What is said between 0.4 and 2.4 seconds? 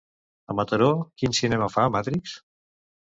A Mataró quin cinema fa "Matrix"?